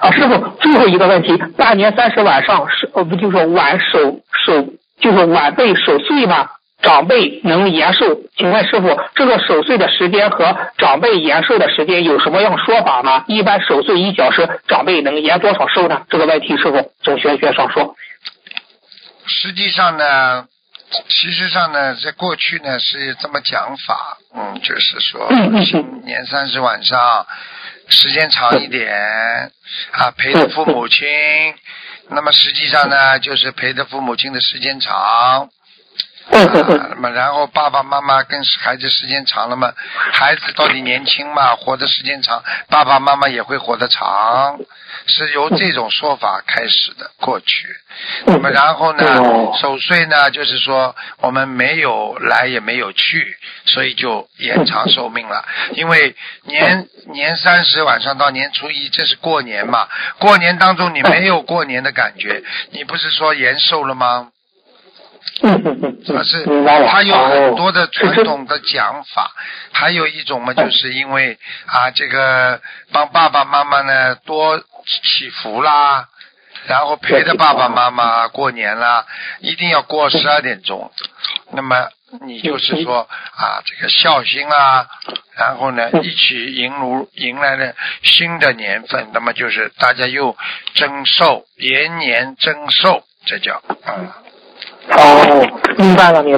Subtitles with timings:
[0.00, 4.64] 啊，师傅，最后一个问题，大年三十晚上是呃不就是晚守守
[5.00, 6.50] 就是晚辈守岁吗？
[6.80, 8.18] 长辈能延寿？
[8.36, 13.24] 请问师傅，这个守岁的时间和长辈延寿的时间有什么样说法吗？
[13.26, 16.02] 一般守岁一小时，长辈能延多少寿呢？
[16.08, 17.96] 这个问题师傅从玄学上说。
[19.26, 20.44] 实际上呢，
[21.08, 27.26] 其实上呢，在过去呢是这么讲法，嗯，就是说嗯嗯嗯年三十晚上
[27.92, 28.90] 时间长一点
[29.92, 31.06] 啊，陪着父母亲。
[32.08, 35.50] 那么实际上呢，就是陪着父母亲的时间长。
[36.30, 39.72] 那 么然后爸爸妈妈跟孩子时间长了嘛，
[40.12, 44.58] 孩子到底年轻嘛，活的时间长，爸爸妈妈也会活得长，
[45.06, 47.10] 是由这种说法开始的。
[47.18, 47.68] 过去，
[48.26, 55.44] 那么然后呢哦，守岁呢，就是说我们没有来也没有去，所以就延长寿命了。
[55.72, 64.28] 因为年年三十晚上到年初一，这是过年嘛，过年当中你没有过年的感觉，你不是说延寿了吗？
[65.42, 66.88] 嗯嗯嗯嗯，它是明白了。
[66.88, 69.32] 它有很多的传统的讲法，
[69.72, 72.60] 还有一种嘛，就是因为啊，这个
[72.92, 76.08] 帮爸爸妈妈呢多祈福啦，
[76.66, 79.06] 然后陪着爸爸妈妈过年啦，
[79.40, 80.92] 一定要过十二点钟。
[81.52, 81.88] 那么
[82.20, 84.86] 你就是说啊，这个孝心啊，
[85.36, 90.36] 然后呢一起迎如迎来了新的年份，那么就是大家又
[90.74, 94.22] 增寿，延年增寿，这叫啊。
[94.90, 95.46] 哦，
[95.78, 96.30] 明白了，明。